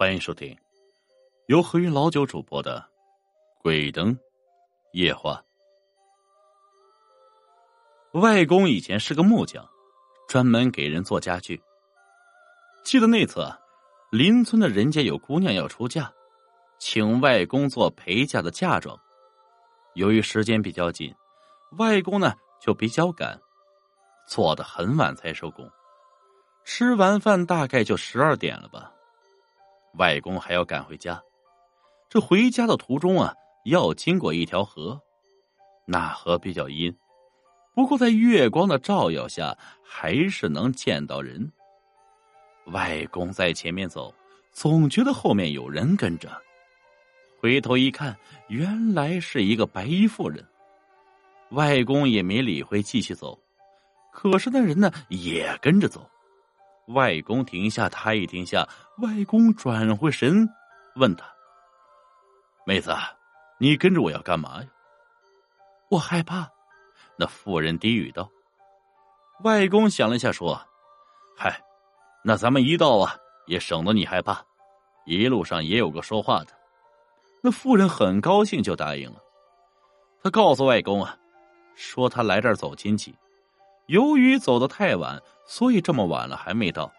[0.00, 0.56] 欢迎收听
[1.46, 2.78] 由何云老九主播的
[3.62, 4.16] 《鬼灯
[4.92, 5.42] 夜话》。
[8.20, 9.68] 外公以前是个木匠，
[10.28, 11.60] 专门给人做家具。
[12.84, 13.44] 记得那次，
[14.12, 16.12] 邻村的人家有姑娘要出嫁，
[16.78, 18.96] 请外公做陪嫁的嫁妆。
[19.94, 21.12] 由于时间比较紧，
[21.76, 23.36] 外公呢就比较赶，
[24.28, 25.68] 做的很晚才收工。
[26.64, 28.92] 吃完饭大概就十二点了吧。
[29.98, 31.20] 外公还要赶回家，
[32.08, 33.34] 这回家的途中啊，
[33.64, 35.00] 要经过一条河，
[35.84, 36.94] 那河比较阴，
[37.74, 41.50] 不过在月光的照耀下，还是能见到人。
[42.66, 44.14] 外公在前面走，
[44.52, 46.30] 总觉得后面有人跟着，
[47.40, 48.16] 回头一看，
[48.48, 50.46] 原来是一个白衣妇人。
[51.52, 53.38] 外公也没理会，继续走，
[54.12, 56.08] 可是那人呢，也跟着走。
[56.88, 58.66] 外公停下，他也停下。
[58.98, 60.48] 外公转回神，
[60.96, 61.24] 问他
[62.66, 62.94] ：“妹子，
[63.58, 64.68] 你跟着我要干嘛呀？”
[65.90, 66.50] 我害怕。
[67.16, 68.28] 那妇人低语道。
[69.44, 70.60] 外公想了一下，说
[71.36, 71.62] ：“嗨，
[72.24, 74.44] 那咱们一道啊，也省得你害怕。
[75.04, 76.52] 一路上也有个说话的。”
[77.42, 79.20] 那妇人很高兴，就答应了。
[80.22, 81.16] 他告诉外公啊，
[81.76, 83.14] 说他来这儿走亲戚。
[83.88, 86.92] 由于走得太晚，所以这么晚了还没到。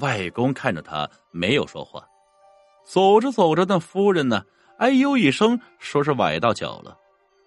[0.00, 2.06] 外公看着他，没有说话。
[2.84, 4.44] 走着走着，那夫人呢？
[4.76, 6.96] 哎呦一声，说是崴到脚了，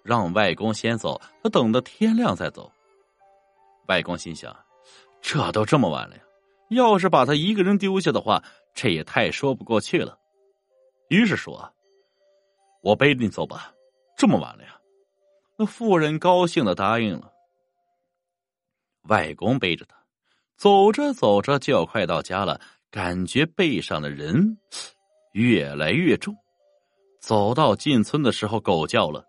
[0.02, 2.72] 让外公先走，他等到天亮再走。
[3.88, 4.56] 外公心想：
[5.22, 6.22] 这都这么晚了呀，
[6.72, 10.18] 要是把他一个人丢下的话，这也太说不过去了。
[11.10, 11.72] 于是说
[12.82, 13.72] ：“我背着你走吧，
[14.18, 14.76] 这么晚了呀。”
[15.56, 17.32] 那妇人高兴的答应了。
[19.04, 19.96] 外公背着他，
[20.56, 22.60] 走着走着就要快到家了，
[22.92, 24.58] 感觉背上的人
[25.34, 26.36] 越来越重。
[27.20, 29.26] 走到进村的时候，狗叫了。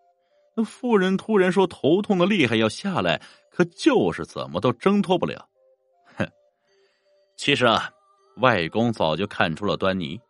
[0.57, 5.49] 那妇人突然说头痛的厉害，要下来，可就是怎么都挣脱不了。
[6.17, 6.29] 哼，
[7.37, 7.91] 其实啊，
[8.39, 10.21] 外公早就看出了端倪，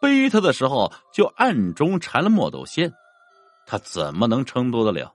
[0.00, 2.92] 背他的时候就暗中缠了墨斗线，
[3.66, 5.14] 他怎么能撑多得了？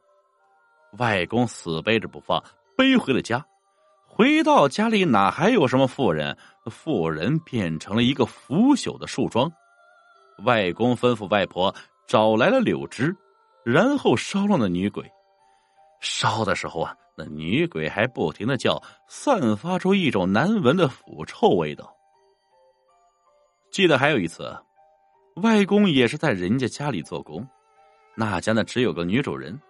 [0.97, 2.41] 外公死背着不放，
[2.78, 3.46] 背回了家。
[4.17, 6.35] 回到家里，哪还有什么妇人？
[6.72, 9.47] 妇人变成了一个腐朽的树桩。
[10.44, 11.72] 外公吩咐外婆
[12.07, 13.16] 找来了柳枝，
[13.63, 15.07] 然后烧了那女鬼。
[16.01, 21.95] 烧的时候啊，那女鬼还不停的叫，散发出一种难闻的腐臭味道。
[23.69, 24.51] 记得还有一次，
[25.44, 27.47] 外公也是在人家家里做工，
[28.16, 29.61] 那家呢只有个女主人，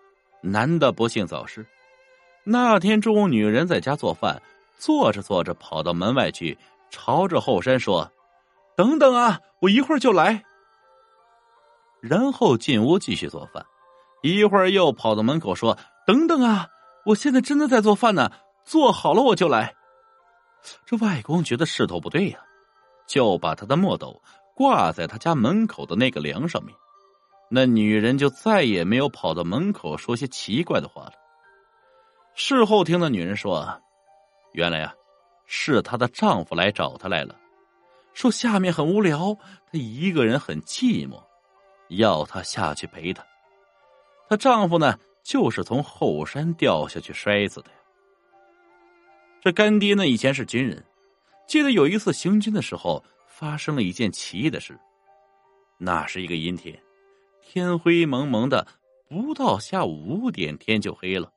[0.42, 1.66] 男的不幸早逝。
[2.50, 4.42] 那天中午，女人在家做饭，
[4.78, 6.58] 做着做着，跑到门外去，
[6.90, 8.10] 朝着后山说
[8.78, 10.42] ：“等等啊，我一会儿就来。”
[12.00, 13.66] 然后进屋继续做饭，
[14.22, 15.78] 一会儿又跑到门口说
[16.08, 16.70] ：“等等啊，
[17.06, 18.32] 我现在真的在做饭呢，
[18.64, 19.76] 做好了我就来。”
[20.88, 22.40] 这外公觉得势头不对呀，
[23.06, 24.22] 就把他的墨斗
[24.56, 26.74] 挂在他家门口的那个梁上面。
[27.50, 31.12] 那女人就再也没有跑到门口说些奇怪的话了。
[32.40, 33.68] 事后听那女人说，
[34.52, 34.94] 原来呀，
[35.48, 37.36] 是她的丈夫来找她来了，
[38.14, 41.20] 说下面很无聊，她一个人很寂寞，
[41.90, 43.26] 要她下去陪她。
[44.30, 47.78] 她丈夫呢，就是从后山掉下去摔死的呀。
[49.42, 50.86] 这干爹呢，以前是军人，
[51.48, 54.78] 记得有一次行军的时候，发生了一件奇异的事。
[55.80, 56.80] 那是一个阴天，
[57.42, 58.68] 天灰蒙蒙的，
[59.10, 61.32] 不到下午五点，天就黑了。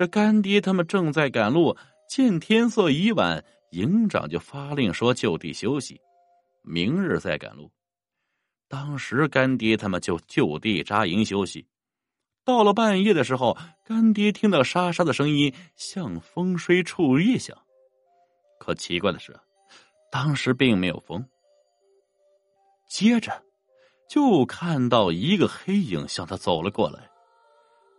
[0.00, 1.76] 这干爹他们正在赶路，
[2.08, 6.00] 见天色已晚，营长就发令说就地休息，
[6.62, 7.70] 明日再赶路。
[8.66, 11.66] 当时干爹他们就就地扎营休息。
[12.46, 17.54] 到了半夜的时候，干爹听到沙沙的声音，像风吹树叶响。
[18.58, 19.38] 可奇怪的是，
[20.10, 21.22] 当时并没有风。
[22.88, 23.42] 接着，
[24.08, 27.09] 就看到一个黑影向他走了过来。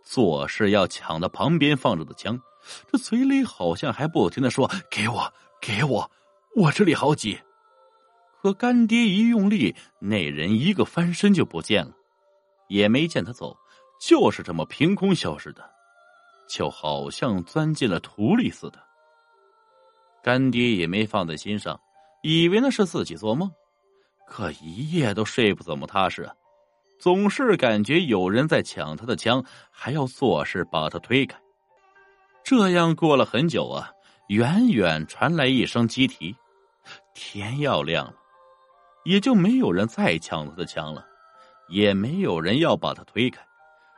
[0.02, 2.38] 做事要抢他旁边放着的枪，
[2.90, 6.10] 这嘴里好像还不停的说：“给我，给我，
[6.54, 7.38] 我这里好挤。”
[8.42, 11.92] 可干爹一用力，那人一个翻身就不见了，
[12.68, 13.56] 也没见他走，
[14.00, 15.62] 就是这么凭空消失的，
[16.48, 18.80] 就好像钻进了土里似的。
[20.24, 21.80] 干爹也没放在心上，
[22.22, 23.48] 以为那是自己做梦，
[24.26, 26.28] 可一夜都睡不怎么踏实。
[27.02, 31.36] 总是感觉有人在抢他的枪，还要做事把他推开。
[32.44, 33.90] 这样过了很久啊，
[34.28, 36.32] 远远传来一声鸡啼，
[37.12, 38.14] 天要亮了。
[39.02, 41.04] 也就没有人再抢他的枪了，
[41.68, 43.44] 也没有人要把他推开，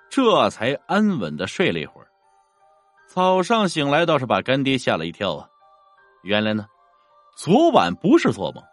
[0.09, 2.09] 这才安稳的睡了一会儿。
[3.07, 5.47] 早上醒来倒是把干爹吓了一跳啊！
[6.23, 6.67] 原来呢，
[7.37, 8.65] 昨晚不是做梦，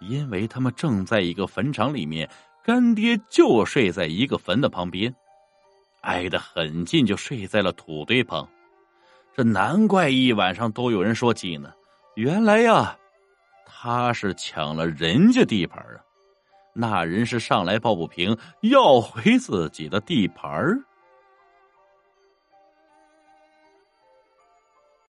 [0.00, 2.28] 因为他们正在一个坟场里面，
[2.70, 5.12] 干爹就睡在一个坟的旁边，
[6.02, 8.48] 挨得很近，就睡在了土堆旁。
[9.34, 11.72] 这难怪一晚上都有人说起呢。
[12.14, 12.96] 原来呀，
[13.66, 15.98] 他是抢了人家地盘啊！
[16.72, 20.52] 那人是上来抱不平，要回自己的地盘